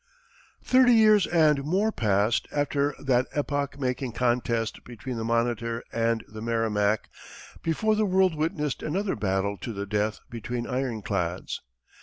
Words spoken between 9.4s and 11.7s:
to the death between ironclads.